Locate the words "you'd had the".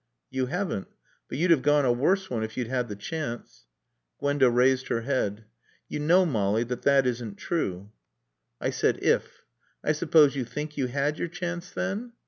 2.57-2.95